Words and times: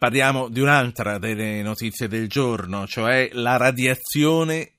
Parliamo 0.00 0.48
di 0.48 0.60
un'altra 0.60 1.18
delle 1.18 1.60
notizie 1.60 2.08
del 2.08 2.26
giorno, 2.26 2.86
cioè 2.86 3.28
la 3.32 3.58
radiazione 3.58 4.76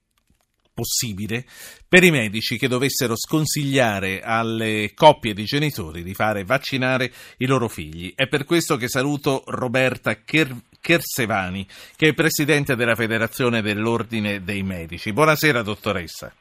possibile 0.74 1.46
per 1.88 2.04
i 2.04 2.10
medici 2.10 2.58
che 2.58 2.68
dovessero 2.68 3.16
sconsigliare 3.16 4.24
alle 4.24 4.94
coppie 4.96 5.36
di 5.36 5.44
genitori 5.44 6.02
di 6.02 6.16
fare 6.16 6.44
vaccinare 6.44 7.14
i 7.38 7.46
loro 7.46 7.68
figli. 7.68 8.14
È 8.16 8.28
per 8.28 8.46
questo 8.46 8.78
che 8.78 8.90
saluto 8.90 9.44
Roberta 9.46 10.24
Chersevani, 10.24 11.68
che 11.96 12.08
è 12.08 12.14
presidente 12.16 12.76
della 12.76 12.96
Federazione 12.96 13.62
dell'Ordine 13.62 14.44
dei 14.44 14.64
Medici. 14.64 15.14
Buonasera, 15.14 15.62
dottoressa. 15.62 16.34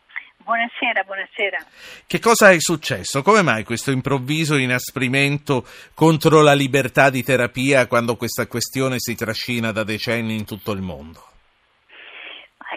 Buonasera, 0.51 1.05
buonasera. 1.05 1.65
Che 2.09 2.19
cosa 2.19 2.51
è 2.51 2.59
successo? 2.59 3.23
Come 3.23 3.41
mai 3.43 3.63
questo 3.63 3.93
improvviso 3.93 4.57
inasprimento 4.57 5.65
contro 5.95 6.43
la 6.43 6.55
libertà 6.55 7.09
di 7.09 7.23
terapia 7.23 7.87
quando 7.87 8.17
questa 8.17 8.49
questione 8.49 8.97
si 8.99 9.15
trascina 9.15 9.71
da 9.71 9.85
decenni 9.85 10.35
in 10.35 10.45
tutto 10.45 10.73
il 10.73 10.81
mondo? 10.81 11.30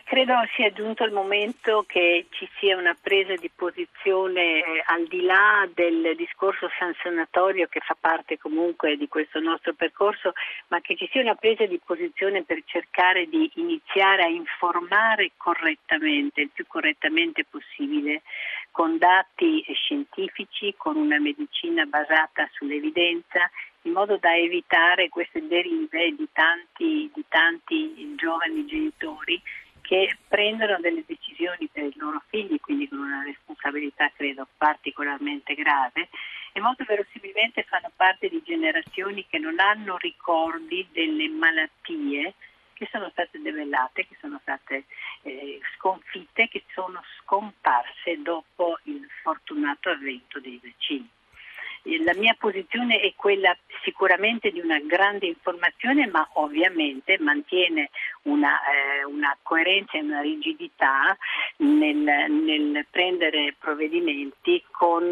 Credo 0.02 0.34
sia 0.56 0.72
giunto 0.72 1.04
il 1.04 1.12
momento 1.12 1.84
che 1.88 2.26
ci 2.32 2.50
sia 2.58 2.76
una 2.76 2.98
presa 3.00 3.36
di 3.36 3.52
posizione 3.54 4.64
eh, 4.64 4.84
al 4.88 5.06
di 5.06 5.22
là 5.22 5.70
del 5.72 6.16
discorso 6.16 6.68
sanzionatorio 6.80 7.68
che 7.68 7.80
fa 7.80 7.96
parte 8.00 8.40
comunque 8.40 8.98
di 8.98 9.08
questo 9.08 9.40
nostro 9.40 9.74
percorso, 9.74 10.34
ma 10.70 10.82
che 10.82 10.96
ci 10.96 11.08
sia 11.12 11.22
una 11.22 11.36
presa 11.36 11.68
di 11.68 11.80
posizione 11.84 12.42
per 12.42 12.64
cercare 12.66 13.28
di 13.28 13.52
iniziare 13.56 14.24
a 14.24 14.28
informare 14.28 15.34
correttamente, 15.38 16.42
il 16.42 16.50
più 16.50 16.66
correttamente 16.66 17.46
possibile, 17.46 18.24
con 18.72 18.98
dati 18.98 19.64
scientifici, 19.76 20.74
con 20.76 20.96
una 20.96 21.20
medicina 21.20 21.86
basata 21.86 22.50
sull'evidenza 22.54 23.48
in 23.84 23.92
modo 23.92 24.18
da 24.18 24.36
evitare 24.36 25.10
queste 25.10 25.46
derive 25.46 26.16
di 26.16 26.28
tanti, 26.32 27.12
di 27.14 27.26
tanti 27.28 28.14
giovani 28.16 28.66
genitori 28.66 29.42
che 29.84 30.18
prendono 30.28 30.80
delle 30.80 31.04
decisioni 31.06 31.70
per 31.72 31.84
i 31.84 31.94
loro 31.98 32.24
figli, 32.30 32.60
quindi 32.60 32.88
con 32.88 33.00
una 33.00 33.22
responsabilità 33.22 34.10
credo 34.16 34.48
particolarmente 34.58 35.54
grave 35.54 36.10
e 36.54 36.62
molto 36.62 36.86
verosimilmente 36.86 37.64
fanno 37.64 37.92
parte 37.96 38.30
di 38.30 38.42
generazioni 38.44 39.28
che 39.28 39.40
non 39.40 39.60
hanno 39.60 39.98
ricordi 39.98 40.88
delle 40.92 41.28
malattie 41.28 42.34
che 42.74 42.88
sono 42.92 43.10
state 43.10 43.42
debellate, 43.42 44.08
che 44.08 44.16
sono 44.20 44.40
state 44.42 44.86
eh, 45.24 45.60
sconfitte, 45.76 46.48
che 46.48 46.64
sono 46.74 47.02
scomparse 47.20 48.22
dopo 48.22 48.80
il 48.84 49.06
fortunato 49.22 49.90
avvento 49.90 50.40
dei 50.40 50.60
vaccini. 50.64 51.10
La 52.04 52.14
mia 52.16 52.36
posizione 52.40 53.00
è 53.00 53.14
quella 53.16 53.56
sicuramente 53.84 54.52
di 54.52 54.60
una 54.60 54.80
grande 54.80 55.28
informazione, 55.28 56.08
ma 56.08 56.26
ovviamente 56.34 57.18
mantiene 57.20 57.90
una, 58.24 58.60
eh, 58.62 59.04
una 59.04 59.36
coerenza 59.42 59.98
e 59.98 60.02
una 60.02 60.22
rigidità 60.22 61.18
nel, 61.58 61.98
nel, 61.98 62.86
prendere 62.90 63.56
provvedimenti 63.60 64.64
con 64.72 65.04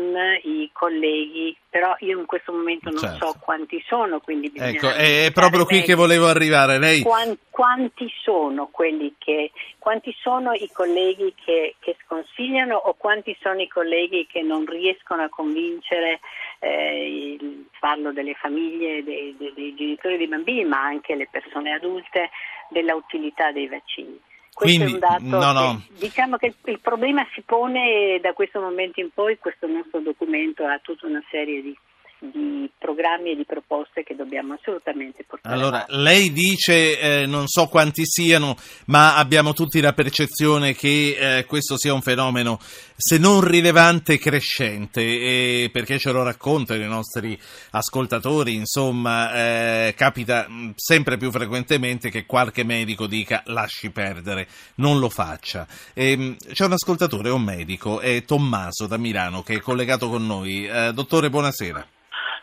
i 0.44 0.70
colleghi, 0.72 1.56
però 1.70 1.94
io 2.00 2.20
in 2.20 2.26
questo 2.26 2.54
momento 2.54 2.90
non 2.90 3.00
certo. 3.00 3.26
so 3.26 3.36
quanti 3.42 3.84
sono, 3.86 4.20
quindi 4.20 4.52
ecco, 4.56 4.90
è, 4.90 5.26
è 5.26 5.32
proprio 5.34 5.66
qui 5.66 5.82
che 5.82 5.94
volevo 5.94 6.28
arrivare. 6.28 6.80
Lei... 6.80 7.02
Quanti, 7.02 7.38
quanti 7.62 8.12
sono 8.24 8.70
quelli 8.72 9.14
che, 9.20 9.52
quanti 9.78 10.12
sono 10.20 10.52
i 10.54 10.68
colleghi 10.74 11.32
che, 11.36 11.76
che 11.78 11.96
sconsigliano 12.04 12.76
o 12.76 12.96
quanti 12.96 13.38
sono 13.40 13.62
i 13.62 13.68
colleghi 13.68 14.26
che 14.26 14.42
non 14.42 14.66
riescono 14.66 15.22
a 15.22 15.30
convincere 15.30 16.22
eh, 16.58 17.36
il, 17.40 17.68
parlo 17.80 18.12
delle 18.14 18.34
famiglie, 18.34 19.04
dei, 19.04 19.36
dei, 19.38 19.54
dei 19.54 19.76
genitori 19.76 20.18
dei 20.18 20.28
bambini, 20.28 20.66
ma 20.66 20.82
anche 20.82 21.14
le 21.14 21.28
persone 21.30 21.72
adulte, 21.72 22.32
della 22.72 22.96
utilità 22.96 23.52
dei 23.52 23.68
vaccini. 23.68 24.20
Questo 24.52 24.84
Quindi, 24.84 24.94
è 24.94 24.94
un 24.96 25.00
dato 25.00 25.46
no, 25.46 25.52
no. 25.52 25.82
Che, 25.88 26.00
diciamo 26.00 26.38
che 26.38 26.56
il 26.66 26.80
problema 26.80 27.24
si 27.36 27.42
pone 27.42 28.18
da 28.24 28.34
questo 28.34 28.60
momento 28.60 29.00
in 29.02 29.12
poi, 29.14 29.38
questo 29.38 29.68
nostro 29.68 30.00
documento 30.00 30.66
ha 30.66 30.80
tutta 30.80 31.06
una 31.06 31.22
serie 31.30 31.62
di 31.62 31.78
di 32.22 32.70
programmi 32.78 33.32
e 33.32 33.36
di 33.36 33.46
proposte 33.46 34.04
che 34.04 34.16
dobbiamo 34.16 34.54
assolutamente 34.54 35.24
portare 35.24 35.56
allora, 35.56 35.86
avanti. 35.86 36.04
lei 36.04 36.32
dice, 36.32 37.00
eh, 37.00 37.26
non 37.26 37.48
so 37.48 37.66
quanti 37.68 38.06
siano, 38.06 38.56
ma 38.86 39.16
abbiamo 39.16 39.54
tutti 39.54 39.82
la 39.82 39.94
percezione 39.94 40.76
che 40.76 41.38
eh, 41.40 41.46
questo 41.46 41.78
sia 41.78 41.96
un 41.96 42.02
fenomeno, 42.04 42.60
se 42.96 43.18
non 43.18 43.42
rilevante, 43.42 44.20
crescente, 44.20 45.02
eh, 45.02 45.70
perché 45.72 45.98
ce 45.98 46.12
lo 46.12 46.22
raccontano 46.22 46.84
i 46.84 46.88
nostri 46.88 47.40
ascoltatori, 47.72 48.54
insomma, 48.54 49.34
eh, 49.34 49.94
capita 49.98 50.46
mm, 50.48 50.72
sempre 50.76 51.18
più 51.18 51.32
frequentemente 51.32 52.12
che 52.12 52.28
qualche 52.28 52.64
medico 52.64 53.08
dica 53.08 53.42
lasci 53.46 53.90
perdere, 53.90 54.48
non 54.76 55.00
lo 55.00 55.10
faccia. 55.10 55.66
Ehm, 55.94 56.36
c'è 56.54 56.66
un 56.66 56.74
ascoltatore, 56.74 57.32
un 57.32 57.42
medico, 57.42 58.00
è 58.00 58.24
Tommaso 58.26 58.86
da 58.86 58.98
Milano, 58.98 59.42
che 59.42 59.56
è 59.56 59.60
collegato 59.60 60.08
con 60.08 60.26
noi. 60.26 60.68
Eh, 60.68 60.92
dottore, 60.94 61.32
buonasera. 61.32 62.00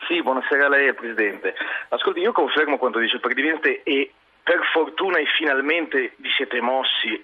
Sì, 0.09 0.23
buonasera 0.23 0.65
a 0.65 0.69
lei, 0.71 0.95
Presidente. 0.95 1.55
Ascolti, 1.91 2.21
io 2.21 2.33
confermo 2.33 2.79
quanto 2.79 2.99
dice 2.99 3.17
il 3.17 3.21
Presidente 3.21 3.83
e 3.83 4.11
per 4.43 4.61
fortuna 4.73 5.19
e 5.19 5.27
finalmente 5.37 6.15
vi 6.17 6.31
siete 6.35 6.63
mossi, 6.63 7.23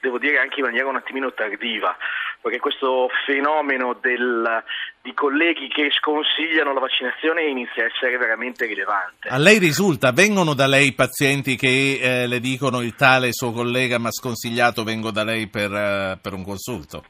devo 0.00 0.18
dire 0.18 0.38
anche 0.38 0.60
in 0.60 0.64
maniera 0.64 0.88
un 0.88 0.96
attimino 0.96 1.34
tardiva, 1.34 1.94
perché 2.40 2.58
questo 2.58 3.10
fenomeno 3.26 3.98
del, 4.00 4.64
di 5.02 5.12
colleghi 5.12 5.68
che 5.68 5.90
sconsigliano 5.90 6.72
la 6.72 6.80
vaccinazione 6.80 7.42
inizia 7.42 7.82
a 7.82 7.86
essere 7.92 8.16
veramente 8.16 8.64
rilevante. 8.64 9.28
A 9.28 9.36
lei 9.36 9.58
risulta, 9.58 10.10
vengono 10.10 10.54
da 10.54 10.66
lei 10.66 10.94
pazienti 10.94 11.54
che 11.54 12.00
eh, 12.00 12.26
le 12.26 12.40
dicono 12.40 12.80
il 12.80 12.94
tale 12.94 13.34
suo 13.34 13.52
collega 13.52 13.98
mi 13.98 14.06
ha 14.06 14.10
sconsigliato, 14.10 14.84
vengo 14.84 15.10
da 15.10 15.22
lei 15.22 15.48
per, 15.48 15.70
uh, 15.70 16.18
per 16.18 16.32
un 16.32 16.44
consulto? 16.44 17.04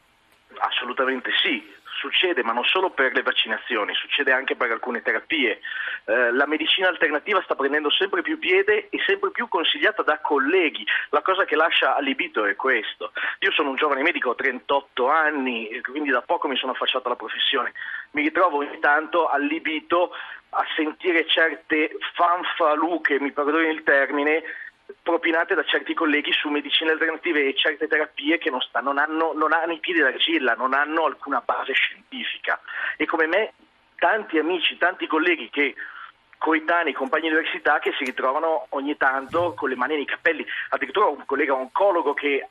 Assolutamente 0.59 1.31
sì, 1.41 1.75
succede, 2.07 2.43
ma 2.45 2.53
non 2.53 2.65
solo 2.65 2.91
per 2.91 3.13
le 3.13 3.23
vaccinazioni, 3.23 3.93
succede 3.95 4.33
anche 4.33 4.55
per 4.55 4.71
alcune 4.71 5.03
terapie. 5.03 5.61
Eh, 6.05 6.33
la 6.33 6.47
medicina 6.47 6.89
alternativa 6.89 7.43
sta 7.43 7.57
prendendo 7.57 7.91
sempre 7.91 8.23
più 8.23 8.39
piede 8.39 8.89
e 8.89 8.99
sempre 9.05 9.31
più 9.33 9.49
consigliata 9.49 10.03
da 10.03 10.21
colleghi. 10.21 10.87
La 11.11 11.23
cosa 11.23 11.45
che 11.45 11.57
lascia 11.57 11.97
allibito 11.97 12.45
è 12.45 12.55
questo. 12.55 13.13
Io 13.41 13.51
sono 13.51 13.71
un 13.71 13.77
giovane 13.77 14.03
medico, 14.03 14.31
ho 14.31 14.35
38 14.35 15.09
anni, 15.09 15.81
quindi 15.83 16.11
da 16.11 16.23
poco 16.23 16.47
mi 16.47 16.57
sono 16.57 16.73
affacciato 16.73 17.09
alla 17.09 17.17
professione. 17.17 17.73
Mi 18.13 18.23
ritrovo 18.23 18.59
ogni 18.59 18.79
tanto 18.79 19.27
allibito 19.27 20.13
a 20.51 20.65
sentire 20.75 21.27
certe 21.27 21.91
fanfaluche, 22.15 23.21
mi 23.21 23.33
perdoni 23.33 23.69
il 23.69 23.83
termine, 23.83 24.43
propinate 25.03 25.55
da 25.55 25.65
certi 25.65 25.95
colleghi 25.95 26.33
su 26.33 26.49
medicine 26.49 26.93
alternative 26.93 27.47
e 27.47 27.55
certe 27.55 27.89
terapie 27.89 28.39
che 28.39 28.51
non, 28.51 28.61
sta, 28.61 28.81
non, 28.81 28.99
hanno, 28.99 29.33
non 29.35 29.53
hanno 29.53 29.73
i 29.73 29.79
piedi 29.79 30.01
d'argilla, 30.01 30.55
non 30.55 30.75
hanno 30.75 31.05
alcuna 31.05 31.43
base 31.45 31.73
scientifica. 31.73 32.61
E 32.97 33.07
come 33.07 33.27
me, 33.27 33.53
tanti 33.99 34.39
amici, 34.39 34.77
tanti 34.79 35.07
colleghi 35.07 35.51
che 35.51 35.75
coetanei, 36.39 36.93
compagni 36.93 37.29
di 37.29 37.35
università 37.35 37.79
che 37.79 37.95
si 37.97 38.05
ritrovano 38.05 38.67
ogni 38.71 38.97
tanto 38.97 39.55
con 39.55 39.69
le 39.69 39.77
mani 39.77 39.97
nei 39.97 40.05
capelli. 40.05 40.47
Addirittura 40.71 41.07
un 41.07 41.25
collega 41.25 41.55
oncologo 41.55 42.15
che 42.15 42.47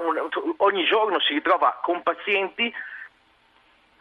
un, 0.00 0.54
ogni 0.58 0.84
giorno 0.84 1.20
si 1.20 1.34
ritrova 1.34 1.78
con 1.82 2.02
pazienti 2.02 2.72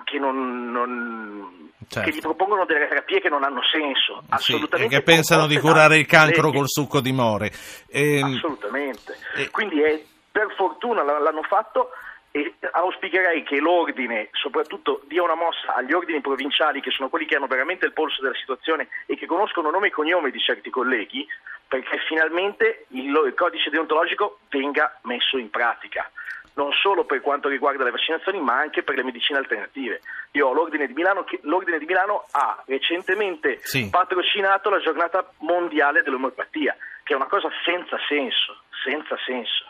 che 0.04 0.20
non, 0.20 0.72
non 0.72 1.67
certo. 1.88 2.10
che 2.10 2.16
gli 2.16 2.22
propongono 2.22 2.66
delle 2.66 2.88
terapie 2.88 3.22
che 3.22 3.30
non 3.30 3.44
hanno 3.44 3.62
senso, 3.64 4.24
assolutamente. 4.30 4.94
Sì, 4.94 5.00
che 5.00 5.04
pensano 5.04 5.48
di 5.48 5.58
curare 5.58 5.98
il 5.98 6.06
cancro 6.06 6.52
col 6.52 6.68
succo 6.68 7.00
di 7.00 7.12
more. 7.12 7.52
E... 7.88 8.20
Ehm, 8.20 8.36
assolutamente. 8.36 9.18
E... 9.36 9.50
Quindi 9.50 9.82
è, 9.82 10.02
per 10.32 10.54
fortuna 10.56 11.04
l'hanno 11.04 11.44
fatto 11.44 11.92
e 12.32 12.54
auspicherei 12.72 13.44
che 13.44 13.60
l'ordine 13.60 14.30
soprattutto 14.34 15.02
dia 15.08 15.24
una 15.24 15.36
mossa 15.36 15.74
agli 15.76 15.94
ordini 15.94 16.22
provinciali 16.22 16.82
che 16.82 16.92
sono 16.92 17.10
quelli 17.10 17.26
che 17.26 17.36
hanno 17.36 17.48
veramente 17.48 17.86
il 17.86 17.94
polso 17.94 18.22
della 18.22 18.36
situazione 18.36 18.90
e 19.06 19.16
che 19.16 19.26
conoscono 19.26 19.72
nome 19.72 19.88
e 19.88 19.92
cognome 19.92 20.30
di 20.30 20.40
certi 20.40 20.70
colleghi 20.70 21.26
perché 21.68 21.98
finalmente 22.08 22.86
il, 22.90 23.06
il 23.06 23.34
codice 23.34 23.70
deontologico 23.70 24.40
venga 24.50 25.00
messo 25.04 25.38
in 25.38 25.50
pratica 25.50 26.12
non 26.58 26.72
solo 26.74 27.06
per 27.06 27.22
quanto 27.22 27.48
riguarda 27.48 27.84
le 27.84 27.92
vaccinazioni 27.92 28.42
ma 28.42 28.58
anche 28.58 28.84
per 28.84 28.96
le 28.96 29.04
medicine 29.04 29.38
alternative. 29.38 30.02
Io 30.32 30.48
ho 30.48 30.54
l'Ordine 30.54 30.88
di 30.88 30.94
Milano, 30.94 31.24
che, 31.24 31.40
l'Ordine 31.44 31.78
di 31.78 31.86
Milano 31.86 32.26
ha 32.32 32.62
recentemente 32.66 33.60
sì. 33.62 33.88
patrocinato 33.90 34.70
la 34.70 34.80
giornata 34.80 35.32
mondiale 35.40 36.02
dell'omeopatia, 36.02 36.76
che 37.04 37.14
è 37.14 37.16
una 37.16 37.28
cosa 37.28 37.50
senza 37.64 37.98
senso, 38.08 38.58
senza 38.84 39.16
senso. 39.26 39.66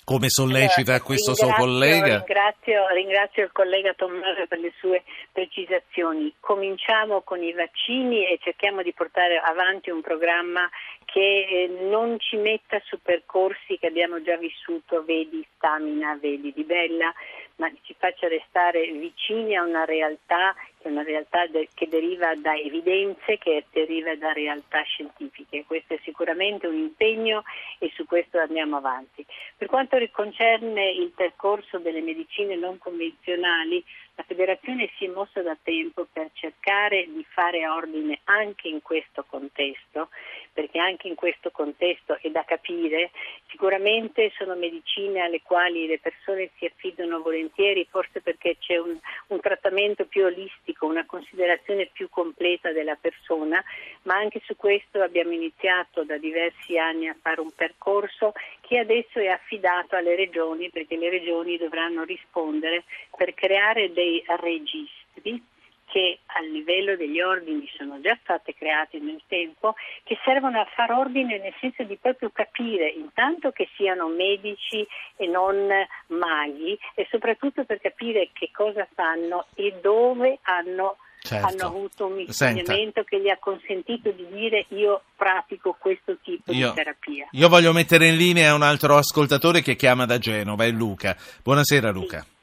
come 0.10 0.30
sollecita 0.30 0.94
allora, 0.94 1.06
questo 1.06 1.36
suo 1.36 1.54
collega. 1.54 2.18
Ringrazio, 2.26 2.88
ringrazio, 2.96 3.44
il 3.44 3.52
collega 3.52 3.94
Tommaso 3.94 4.48
per 4.48 4.58
le 4.58 4.74
sue 4.80 5.04
precisazioni. 5.32 6.34
Cominciamo 6.40 7.22
con 7.22 7.44
i 7.44 7.54
vaccini 7.54 8.26
e 8.26 8.40
cerchiamo 8.42 8.82
di 8.82 8.92
portare 8.92 9.38
avanti 9.38 9.92
un 9.92 10.02
programma 10.02 10.68
che 11.06 11.20
eh, 11.20 11.68
non 11.92 12.20
ci 12.20 12.38
metta 12.38 12.82
su 12.86 13.00
percorsi 13.04 13.78
che 13.78 13.86
abbiamo 13.86 14.20
già 14.24 14.36
vissuto, 14.38 15.04
vedi 15.06 15.46
Stamina, 15.56 16.18
vedi 16.20 16.54
Di 16.54 16.64
Bella, 16.64 17.14
ma 17.60 17.72
ci 17.82 17.94
faccia 17.98 18.28
restare 18.28 18.90
vicini 18.92 19.56
a 19.56 19.64
una 19.64 19.86
realtà 19.86 20.56
che 20.80 20.88
è 20.88 20.92
una 20.92 21.04
realtà 21.04 21.46
de- 21.48 21.68
che 21.74 21.88
deriva 21.88 22.34
da 22.36 22.56
evidenze, 22.56 23.38
che 23.38 23.66
deriva 23.72 24.16
da 24.16 24.32
realtà 24.32 24.82
scientifiche. 24.84 25.66
Questo 25.66 25.96
è 25.96 26.00
sicuramente 26.04 26.68
un 26.68 26.78
impegno 26.78 27.44
e 27.80 27.92
su 27.94 28.06
questo 28.06 28.40
andiamo 28.40 28.78
avanti. 28.78 29.26
Per 29.58 29.68
quanto 29.68 29.98
concerne 30.12 30.90
il 30.90 31.12
percorso 31.14 31.80
delle 31.80 32.02
medicine 32.02 32.56
non 32.56 32.78
convenzionali, 32.78 33.84
la 34.16 34.24
Federazione 34.24 34.90
si 34.98 35.06
è 35.06 35.08
mossa 35.08 35.42
da 35.42 35.58
tempo 35.62 36.08
per 36.12 36.30
cercare 36.34 37.06
di 37.08 37.26
fare 37.30 37.68
ordine 37.68 38.20
anche 38.26 38.68
in 38.68 38.82
questo 38.82 39.26
contesto, 39.28 40.10
perché 40.54 40.80
anche 40.80 41.08
in 41.08 41.16
questo 41.16 41.52
contesto 41.52 42.18
è 42.22 42.30
da 42.30 42.44
capire, 42.44 43.12
sicuramente 43.60 44.32
sono 44.38 44.56
medicine 44.56 45.20
alle 45.20 45.42
quali 45.42 45.86
le 45.86 46.00
persone 46.00 46.50
si 46.58 46.64
affidano 46.64 47.20
volentieri, 47.20 47.86
forse 47.90 48.22
perché 48.22 48.56
c'è 48.58 48.78
un, 48.78 48.98
un 49.28 49.40
trattamento 49.42 50.06
più 50.06 50.24
olistico, 50.24 50.86
una 50.86 51.06
considerazione 51.06 51.90
più 51.92 52.08
completa 52.10 52.72
della 52.72 52.96
persona, 52.96 53.62
ma 54.04 54.16
anche 54.16 54.42
su 54.46 54.56
questo 54.56 55.02
abbiamo 55.02 55.34
iniziato 55.34 56.06
da 56.06 56.18
diversi 56.18 56.78
anni 56.78 57.10
a 57.10 57.18
fare 57.22 57.42
un 57.42 57.52
percorso 57.54 58.32
che 58.62 58.78
adesso 58.78 59.20
è 59.20 59.28
affidato 59.28 59.98
alle 59.98 60.16
regioni 60.16 60.70
perché 60.70 60.96
le 60.96 61.10
regioni 61.10 61.58
dovranno 61.58 62.06
rispondere 62.06 62.86
per 63.14 63.34
creare 63.34 63.92
dei 63.92 64.24
registri 64.40 65.44
che 65.90 66.20
a 66.26 66.42
livello 66.42 66.96
degli 66.96 67.20
ordini 67.20 67.68
sono 67.76 68.00
già 68.00 68.18
state 68.22 68.54
create 68.54 69.00
nel 69.00 69.22
tempo, 69.28 69.76
che 70.04 70.18
servono 70.24 70.60
a 70.60 70.68
far 70.76 70.92
ordine 70.92 71.40
nel 71.40 71.54
senso 71.60 71.84
di 71.84 71.98
proprio 71.98 72.30
capire 72.32 72.90
intanto 72.90 73.52
che 73.52 73.68
siano 73.76 74.08
medici 74.08 74.88
e 75.18 75.28
non 75.28 75.68
maghi 76.08 76.78
e 76.94 77.08
soprattutto 77.10 77.66
per 77.66 77.80
capire 77.82 78.30
che 78.34 78.50
cosa 78.54 78.88
fanno 78.94 79.48
e 79.56 79.74
dove 79.82 80.40
hanno, 80.44 80.98
certo. 81.22 81.48
hanno 81.48 81.66
avuto 81.66 82.06
un 82.06 82.20
insegnamento 82.20 83.04
che 83.04 83.20
gli 83.20 83.30
ha 83.30 83.38
consentito 83.38 84.12
di 84.12 84.28
dire 84.30 84.66
io 84.70 85.02
pratico 85.16 85.76
questo 85.80 86.18
tipo 86.22 86.52
io, 86.52 86.70
di 86.70 86.76
terapia. 86.76 87.28
Io 87.32 87.50
voglio 87.50 87.74
mettere 87.74 88.08
in 88.08 88.16
linea 88.16 88.54
un 88.54 88.62
altro 88.62 88.96
ascoltatore 88.96 89.62
che 89.62 89.76
chiama 89.76 90.06
da 90.06 90.20
Genova, 90.20 90.66
è 90.66 90.70
Luca. 90.70 91.16
Buonasera 91.42 91.90
Luca. 91.90 92.22
Sì. 92.22 92.38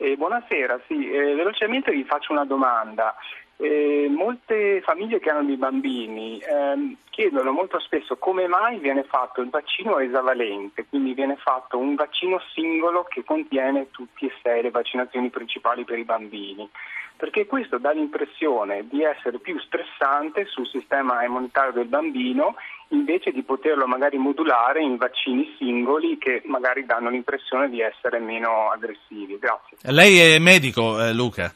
Eh, 0.00 0.16
buonasera, 0.16 0.80
sì, 0.86 1.10
eh, 1.10 1.34
velocemente 1.34 1.90
vi 1.90 2.04
faccio 2.04 2.30
una 2.30 2.44
domanda. 2.44 3.16
Eh, 3.56 4.06
molte 4.08 4.80
famiglie 4.82 5.18
che 5.18 5.28
hanno 5.28 5.44
dei 5.44 5.56
bambini 5.56 6.38
ehm, 6.38 6.94
chiedono 7.10 7.50
molto 7.50 7.80
spesso 7.80 8.16
come 8.16 8.46
mai 8.46 8.78
viene 8.78 9.02
fatto 9.02 9.40
il 9.40 9.50
vaccino 9.50 9.98
esavalente, 9.98 10.86
quindi 10.88 11.14
viene 11.14 11.34
fatto 11.34 11.78
un 11.78 11.96
vaccino 11.96 12.40
singolo 12.54 13.02
che 13.08 13.24
contiene 13.24 13.90
tutte 13.90 14.26
e 14.26 14.32
sei 14.40 14.62
le 14.62 14.70
vaccinazioni 14.70 15.30
principali 15.30 15.82
per 15.82 15.98
i 15.98 16.04
bambini 16.04 16.70
perché 17.18 17.46
questo 17.46 17.78
dà 17.78 17.90
l'impressione 17.90 18.86
di 18.86 19.02
essere 19.02 19.40
più 19.40 19.58
stressante 19.58 20.44
sul 20.44 20.68
sistema 20.68 21.24
immunitario 21.24 21.72
del 21.72 21.86
bambino 21.86 22.54
invece 22.88 23.32
di 23.32 23.42
poterlo 23.42 23.86
magari 23.86 24.16
modulare 24.16 24.82
in 24.82 24.96
vaccini 24.96 25.54
singoli 25.58 26.18
che 26.18 26.42
magari 26.46 26.84
danno 26.86 27.10
l'impressione 27.10 27.68
di 27.68 27.80
essere 27.80 28.18
meno 28.18 28.70
aggressivi. 28.70 29.38
Grazie. 29.38 29.76
Lei 29.82 30.18
è 30.18 30.38
medico, 30.38 31.02
eh, 31.02 31.12
Luca? 31.12 31.52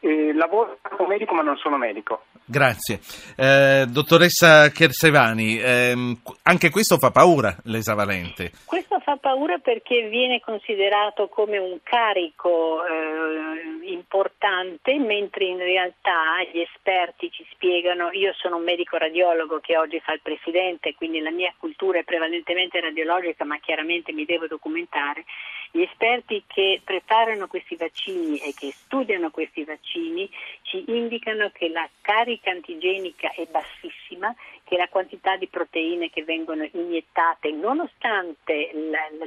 Eh, 0.00 0.32
lavoro 0.32 0.78
come 0.96 1.10
medico 1.10 1.34
ma 1.34 1.42
non 1.42 1.56
sono 1.58 1.76
medico. 1.76 2.24
Grazie. 2.50 2.98
Eh, 3.36 3.86
dottoressa 3.86 4.70
Chersevani, 4.70 5.60
ehm, 5.60 6.20
anche 6.42 6.70
questo 6.70 6.96
fa 6.96 7.10
paura, 7.12 7.54
l'esavalente. 7.64 8.50
Questo 8.64 8.98
fa 8.98 9.16
paura 9.16 9.58
perché 9.58 10.08
viene 10.08 10.40
considerato 10.40 11.28
come 11.28 11.58
un 11.58 11.78
carico 11.84 12.82
eh, 12.84 13.92
importante, 13.92 14.98
mentre 14.98 15.44
in 15.44 15.58
realtà 15.58 16.42
gli 16.52 16.60
esperti 16.60 17.30
ci 17.30 17.46
spiegano, 17.52 18.10
io 18.10 18.32
sono 18.34 18.56
un 18.56 18.64
medico 18.64 18.96
radiologo 18.96 19.60
che 19.60 19.76
oggi 19.76 20.00
fa 20.00 20.12
il 20.14 20.20
presidente, 20.20 20.94
quindi 20.94 21.20
la 21.20 21.30
mia 21.30 21.54
cultura 21.56 22.00
è 22.00 22.04
prevalentemente 22.04 22.80
radiologica, 22.80 23.44
ma 23.44 23.58
chiaramente 23.58 24.12
mi 24.12 24.24
devo 24.24 24.48
documentare. 24.48 25.24
Gli 25.72 25.82
esperti 25.82 26.42
che 26.48 26.80
preparano 26.82 27.46
questi 27.46 27.76
vaccini 27.76 28.38
e 28.38 28.52
che 28.54 28.74
studiano 28.84 29.30
questi 29.30 29.62
vaccini 29.62 30.28
ci 30.62 30.82
indicano 30.88 31.50
che 31.50 31.68
la 31.68 31.88
carica 32.00 32.50
antigenica 32.50 33.32
è 33.32 33.46
bassissima, 33.46 34.34
che 34.70 34.76
la 34.76 34.88
quantità 34.88 35.34
di 35.34 35.48
proteine 35.48 36.10
che 36.10 36.22
vengono 36.22 36.64
iniettate, 36.70 37.50
nonostante 37.50 38.70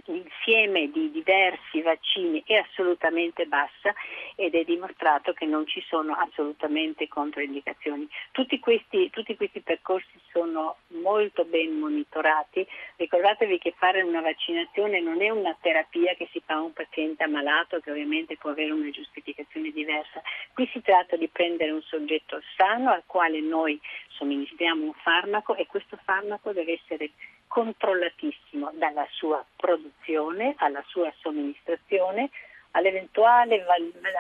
l'insieme 0.06 0.90
di 0.90 1.12
diversi 1.12 1.82
vaccini, 1.82 2.42
è 2.46 2.56
assolutamente 2.56 3.46
bassa 3.46 3.94
ed 4.36 4.56
è 4.56 4.64
dimostrato 4.64 5.34
che 5.34 5.46
non 5.46 5.68
ci 5.68 5.84
sono 5.86 6.14
assolutamente 6.14 7.10
controindicazioni. 7.10 8.08
Tutti 8.32 8.58
questi, 8.60 9.10
tutti 9.10 9.36
questi 9.36 9.60
percorsi 9.60 10.18
sono 10.32 10.78
molto 11.02 11.44
ben 11.44 11.78
monitorati. 11.78 12.66
Ricordatevi 12.96 13.58
che 13.58 13.74
fare 13.78 14.02
una 14.02 14.22
vaccinazione 14.22 15.02
non 15.02 15.22
è 15.22 15.30
una 15.30 15.54
terapia 15.60 16.14
che 16.14 16.30
si 16.32 16.42
fa 16.46 16.54
a 16.54 16.62
un 16.62 16.72
paziente 16.72 17.22
ammalato 17.22 17.82
che 17.82 17.92
ovviamente 17.92 18.38
può 18.38 18.52
avere 18.52 18.72
una 18.72 18.90
giustificazione 18.92 19.72
diversa. 19.72 20.22
Qui 20.54 20.70
si 20.72 20.82
tratta 20.82 21.18
di 21.18 21.28
prendere 21.28 21.72
un 21.72 21.82
soggetto 21.82 22.42
sano 22.56 22.92
al 22.92 23.04
quale 23.06 23.42
noi 23.42 23.78
somministriamo 24.14 24.86
un 24.86 24.94
farmaco 24.94 25.56
e 25.56 25.66
questo 25.68 25.98
farmaco 26.04 26.52
deve 26.52 26.80
essere 26.82 27.12
controllatissimo 27.48 28.72
dalla 28.74 29.08
sua 29.12 29.44
produzione 29.56 30.56
alla 30.58 30.84
sua 30.88 31.12
somministrazione 31.20 32.30
all'eventuale, 32.72 33.66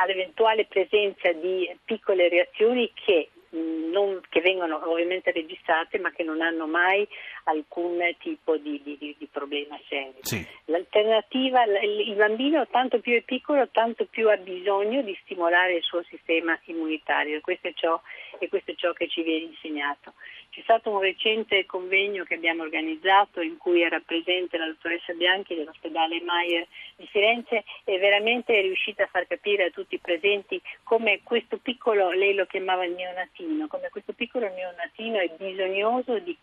all'eventuale 0.02 0.66
presenza 0.66 1.32
di 1.32 1.70
piccole 1.84 2.30
reazioni 2.30 2.92
che 2.94 3.30
non, 3.54 4.20
che 4.30 4.42
vengono 4.42 4.82
ovviamente 4.90 5.32
registrate 5.32 6.00
ma 6.00 6.12
che 6.12 6.24
non 6.24 6.42
hanno 6.42 6.66
mai 6.66 7.08
alcun 7.44 8.00
tipo 8.20 8.58
di, 8.58 8.82
di, 8.84 9.16
di 9.18 9.28
problema 9.32 9.80
serio. 9.88 10.14
Sì. 10.22 10.46
L'alternativa, 10.66 11.64
il 11.64 12.16
bambino 12.16 12.68
tanto 12.68 13.00
più 13.00 13.14
è 13.16 13.22
piccolo 13.22 13.68
tanto 13.70 14.06
più 14.06 14.30
ha 14.30 14.38
bisogno 14.38 15.02
di 15.02 15.18
stimolare 15.24 15.76
il 15.76 15.84
suo 15.84 16.04
sistema 16.04 16.58
immunitario 16.66 17.38
e 17.38 17.42
questo 17.42 17.68
è 17.68 17.74
ciò, 17.74 18.00
e 18.40 18.48
questo 18.50 18.72
è 18.72 18.76
ciò 18.76 18.94
che 18.94 19.08
ci 19.08 19.24
viene 19.24 19.46
insegnato. 19.46 20.14
C'è 20.54 20.62
stato 20.62 20.92
un 20.92 21.00
recente 21.00 21.66
convegno 21.66 22.26
che 22.26 22.36
abbiamo 22.36 22.62
organizzato 22.62 23.42
in 23.42 23.58
cui 23.58 23.82
era 23.82 24.00
presente 24.00 24.58
la 24.60 24.68
dottoressa 24.68 25.14
Bianchi 25.14 25.56
dell'ospedale 25.56 26.22
Maier 26.22 26.68
di 26.96 27.08
Firenze 27.08 27.64
e 27.84 27.98
veramente 27.98 28.54
è 28.54 28.62
riuscita 28.62 29.04
a 29.04 29.08
far 29.08 29.26
capire 29.26 29.66
a 29.66 29.70
tutti 29.72 29.96
i 29.96 30.00
presenti 30.00 30.62
come 30.84 31.22
questo 31.24 31.58
piccolo, 31.58 32.12
lei 32.12 32.36
lo 32.36 32.46
chiamava 32.46 32.86
il 32.86 32.94
neonatino, 32.94 33.66
come 33.68 33.90
questo 33.90 34.14
piccolo 34.14 34.48
neonatino 34.48 35.18
è 35.18 35.30
bisognoso 35.38 36.20
di 36.20 36.38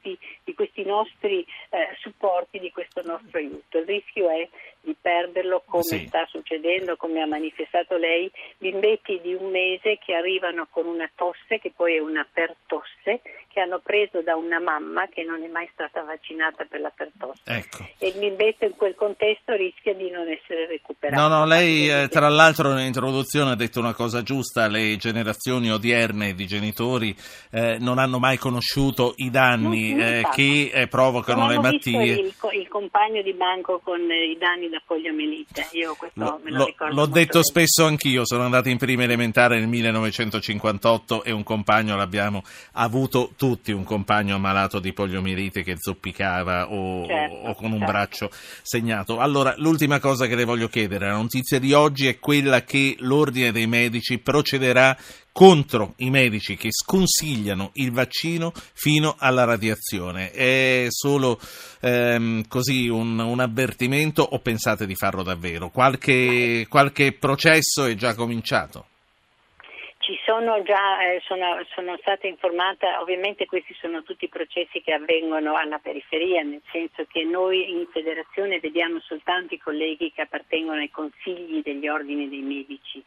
questi, 0.00 0.18
di 0.44 0.54
questi 0.54 0.84
nostri 0.84 1.40
eh, 1.70 1.96
supporti, 2.00 2.58
di 2.58 2.70
questo 2.72 3.02
nostro 3.04 3.38
aiuto. 3.38 3.78
Il 3.78 3.84
rischio 3.84 4.28
è 4.30 4.48
di 4.82 4.96
perderlo 4.98 5.62
come 5.66 5.82
sì. 5.82 6.06
sta 6.06 6.26
succedendo, 6.26 6.96
come 6.96 7.20
ha 7.20 7.26
manifestato 7.26 7.96
lei, 7.96 8.30
bimbetti 8.58 9.20
di 9.22 9.34
un 9.34 9.50
mese 9.50 9.98
che 10.04 10.14
arrivano 10.14 10.66
con 10.70 10.86
una 10.86 11.10
tosse 11.14 11.58
che 11.60 11.72
poi 11.74 11.96
è 11.96 12.00
una 12.00 12.26
pertosse 12.30 13.20
che 13.52 13.60
hanno 13.60 13.80
preso 13.80 14.22
da 14.22 14.36
una 14.36 14.60
mamma 14.60 15.08
che 15.08 15.24
non 15.24 15.42
è 15.42 15.48
mai 15.48 15.68
stata 15.72 16.02
vaccinata 16.02 16.64
per 16.64 16.80
la 16.80 16.92
pertosse 16.94 17.42
ecco. 17.44 17.84
e 17.98 18.08
il 18.08 18.18
bimbetto 18.18 18.64
in 18.64 18.76
quel 18.76 18.94
contesto 18.94 19.54
rischia 19.54 19.92
di 19.92 20.08
non 20.08 20.28
essere 20.28 20.66
recuperato. 20.66 21.20
No, 21.20 21.28
no, 21.28 21.44
lei 21.44 21.90
eh, 21.90 22.08
tra 22.08 22.28
l'altro 22.28 22.72
nell'introduzione 22.72 23.50
ha 23.50 23.56
detto 23.56 23.80
una 23.80 23.92
cosa 23.92 24.22
giusta, 24.22 24.68
le 24.68 24.96
generazioni 24.96 25.70
odierne 25.70 26.32
di 26.34 26.46
genitori 26.46 27.14
eh, 27.50 27.76
non 27.80 27.98
hanno 27.98 28.20
mai 28.20 28.36
conosciuto 28.36 29.14
i 29.16 29.30
danni 29.30 29.89
eh, 29.98 30.26
che 30.32 30.70
eh, 30.72 30.86
provocano 30.86 31.48
le 31.48 31.56
malattie. 31.56 32.12
Il, 32.12 32.34
il, 32.52 32.68
compagno 32.68 33.22
di 33.22 33.32
banco 33.32 33.80
con 33.82 34.00
i 34.00 34.36
danni 34.38 34.68
da 34.68 34.80
poliomielite, 34.84 35.68
io 35.72 35.94
questo 35.96 36.20
lo, 36.20 36.40
me 36.42 36.50
lo, 36.50 36.66
ricordo. 36.66 36.94
L'ho 36.94 37.06
detto 37.06 37.40
bene. 37.40 37.44
spesso 37.44 37.84
anch'io, 37.84 38.24
sono 38.24 38.44
andato 38.44 38.68
in 38.68 38.78
prima 38.78 39.02
elementare 39.04 39.58
nel 39.58 39.68
1958 39.68 41.24
e 41.24 41.32
un 41.32 41.42
compagno 41.42 41.96
l'abbiamo 41.96 42.42
avuto 42.72 43.32
tutti, 43.36 43.72
un 43.72 43.84
compagno 43.84 44.36
ammalato 44.36 44.78
di 44.78 44.92
poliomielite 44.92 45.62
che 45.62 45.74
zoppicava 45.76 46.70
o, 46.70 47.06
certo, 47.06 47.34
o 47.34 47.54
con 47.54 47.72
un 47.72 47.78
certo. 47.78 47.92
braccio 47.92 48.30
segnato. 48.62 49.18
Allora, 49.18 49.54
l'ultima 49.56 49.98
cosa 49.98 50.26
che 50.26 50.34
le 50.34 50.44
voglio 50.44 50.68
chiedere, 50.68 51.06
la 51.06 51.16
notizia 51.16 51.58
di 51.58 51.72
oggi 51.72 52.06
è 52.06 52.18
quella 52.18 52.62
che 52.62 52.96
l'Ordine 52.98 53.52
dei 53.52 53.66
Medici 53.66 54.18
procederà 54.18 54.96
contro 55.32 55.94
i 55.98 56.10
medici 56.10 56.56
che 56.56 56.68
sconsigliano 56.70 57.70
il 57.74 57.92
vaccino 57.92 58.52
fino 58.74 59.16
alla 59.18 59.44
radiazione. 59.44 60.30
È 60.30 60.86
solo 60.88 61.40
ehm, 61.80 62.46
così 62.48 62.88
un, 62.88 63.18
un, 63.18 63.40
avvertimento 63.40 64.22
o 64.22 64.38
pensate 64.40 64.86
di 64.86 64.94
farlo 64.94 65.22
davvero? 65.22 65.70
Qualche, 65.70 66.66
qualche 66.68 67.12
processo 67.12 67.84
è 67.84 67.94
già 67.94 68.14
cominciato? 68.14 68.89
Ci 70.10 70.18
sono 70.24 70.60
già, 70.64 71.00
eh, 71.04 71.20
sono, 71.24 71.64
sono, 71.72 71.96
stata 71.98 72.26
informata, 72.26 73.00
ovviamente 73.00 73.46
questi 73.46 73.72
sono 73.74 74.02
tutti 74.02 74.26
processi 74.26 74.82
che 74.82 74.92
avvengono 74.92 75.54
alla 75.54 75.78
periferia, 75.78 76.42
nel 76.42 76.62
senso 76.72 77.04
che 77.06 77.22
noi 77.22 77.70
in 77.70 77.86
federazione 77.92 78.58
vediamo 78.58 78.98
soltanto 78.98 79.54
i 79.54 79.58
colleghi 79.58 80.10
che 80.10 80.22
appartengono 80.22 80.80
ai 80.80 80.90
consigli 80.90 81.62
degli 81.62 81.86
ordini 81.86 82.28
dei 82.28 82.40
medici 82.40 83.00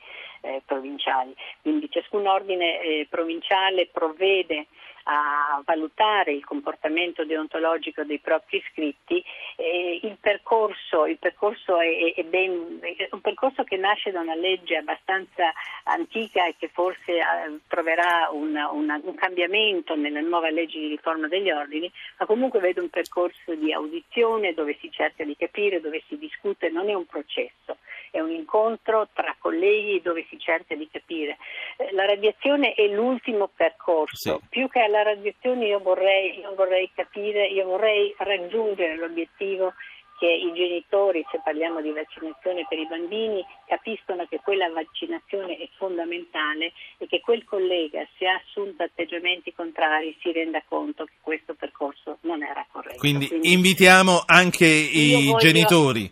eh, 0.43 0.61
provinciali, 0.65 1.35
quindi 1.61 1.89
ciascun 1.91 2.25
ordine 2.25 2.79
eh, 2.79 3.07
provinciale 3.09 3.89
provvede 3.91 4.67
a 5.03 5.61
valutare 5.65 6.33
il 6.33 6.45
comportamento 6.45 7.25
deontologico 7.25 8.03
dei 8.03 8.19
propri 8.19 8.57
iscritti. 8.57 9.23
Eh, 9.55 9.99
il 10.01 10.17
percorso, 10.19 11.05
il 11.05 11.17
percorso 11.17 11.79
è, 11.79 12.13
è, 12.13 12.23
ben, 12.23 12.79
è, 12.81 13.09
un 13.11 13.21
percorso 13.21 13.63
che 13.63 13.77
nasce 13.77 14.11
da 14.11 14.21
una 14.21 14.35
legge 14.35 14.77
abbastanza 14.77 15.51
antica 15.83 16.45
e 16.45 16.55
che 16.57 16.69
forse 16.69 17.11
eh, 17.11 17.23
troverà 17.67 18.29
una, 18.31 18.69
una, 18.71 18.99
un 19.03 19.15
cambiamento 19.15 19.95
nella 19.95 20.21
nuova 20.21 20.49
legge 20.49 20.79
di 20.79 20.87
riforma 20.87 21.27
degli 21.27 21.51
ordini, 21.51 21.91
ma 22.19 22.25
comunque 22.25 22.59
vedo 22.59 22.81
un 22.81 22.89
percorso 22.89 23.53
di 23.55 23.73
audizione 23.73 24.53
dove 24.53 24.77
si 24.79 24.91
cerca 24.91 25.23
di 25.23 25.35
capire, 25.35 25.81
dove 25.81 26.03
si 26.07 26.17
discute, 26.17 26.69
non 26.69 26.89
è 26.89 26.93
un 26.93 27.05
processo, 27.05 27.77
è 28.11 28.19
un 28.19 28.31
incontro 28.31 29.09
tra 29.13 29.35
colleghi 29.39 30.01
dove 30.01 30.25
si 30.29 30.39
cerca 30.39 30.75
di 30.75 30.87
capire. 30.89 31.37
Eh, 31.77 31.91
la 31.93 32.05
radiazione 32.05 32.73
è 32.73 32.87
l'ultimo 32.87 33.49
percorso, 33.53 34.39
sì. 34.39 34.47
più 34.49 34.69
che 34.69 34.81
alla 34.93 35.03
radiazione 35.03 35.65
io 35.65 35.79
vorrei, 35.79 36.39
io 36.39 36.53
vorrei 36.55 36.89
capire, 36.93 37.47
io 37.47 37.65
vorrei 37.65 38.13
raggiungere 38.17 38.95
l'obiettivo 38.95 39.73
che 40.19 40.27
i 40.27 40.53
genitori, 40.53 41.25
se 41.31 41.41
parliamo 41.43 41.81
di 41.81 41.91
vaccinazione 41.91 42.65
per 42.69 42.77
i 42.77 42.87
bambini, 42.87 43.43
capiscono 43.65 44.25
che 44.29 44.39
quella 44.41 44.69
vaccinazione 44.69 45.57
è 45.57 45.67
fondamentale 45.75 46.71
e 46.97 47.07
che 47.07 47.19
quel 47.19 47.43
collega, 47.43 48.07
se 48.17 48.27
ha 48.27 48.35
assunto 48.35 48.83
atteggiamenti 48.83 49.51
contrari, 49.53 50.15
si 50.21 50.31
renda 50.31 50.63
conto 50.67 51.05
che 51.05 51.15
questo 51.19 51.55
percorso 51.55 52.19
non 52.21 52.41
era 52.43 52.65
corretto. 52.71 52.99
Quindi, 52.99 53.27
Quindi 53.27 53.51
invitiamo 53.51 54.23
anche 54.25 54.65
i 54.65 55.25
voglio... 55.25 55.37
genitori 55.39 56.09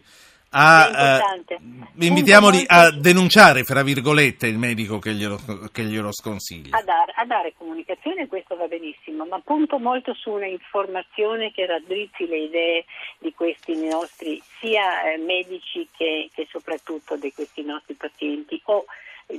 a, 0.49 1.19
eh, 1.47 1.57
invitiamoli 2.05 2.63
a 2.67 2.91
denunciare, 2.91 3.63
fra 3.63 3.83
virgolette, 3.83 4.47
il 4.47 4.57
medico 4.57 4.99
che 4.99 5.13
glielo, 5.13 5.39
che 5.71 5.83
glielo 5.83 6.11
sconsiglia. 6.11 6.77
A 6.77 6.83
dare, 6.83 7.13
a 7.15 7.25
dare, 7.25 7.53
comunicazione, 7.57 8.27
questo 8.27 8.55
va 8.55 8.67
benissimo, 8.67 9.25
ma 9.25 9.39
punto 9.39 9.79
molto 9.79 10.13
su 10.13 10.31
una 10.31 10.47
informazione 10.47 11.51
che 11.51 11.65
raddrizzi 11.65 12.27
le 12.27 12.39
idee 12.39 12.85
di 13.19 13.33
questi 13.33 13.75
nostri 13.87 14.41
sia 14.59 15.03
eh, 15.03 15.17
medici 15.17 15.87
che, 15.95 16.29
che, 16.33 16.47
soprattutto 16.49 17.15
di 17.15 17.31
questi 17.33 17.63
nostri 17.63 17.93
pazienti 17.95 18.61
o 18.65 18.85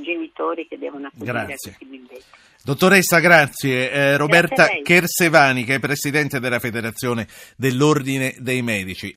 genitori 0.01 0.67
che 0.67 0.79
devono 0.79 1.09
accudire 1.09 1.57
bimbetti. 1.81 2.25
Dottoressa, 2.65 3.19
grazie. 3.19 3.91
Eh, 3.91 4.17
Roberta 4.17 4.67
grazie 4.67 4.83
Chersevani, 4.83 5.65
che 5.65 5.75
è 5.75 5.79
Presidente 5.81 6.39
della 6.39 6.61
Federazione 6.61 7.27
dell'Ordine 7.57 8.37
dei 8.39 8.63
Medici. 8.63 9.11